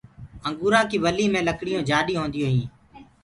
[0.47, 2.69] انگوُرآنٚ ڪيٚ ولي مي لڪڙيو جآڏيونٚ هونديونٚ هينٚ۔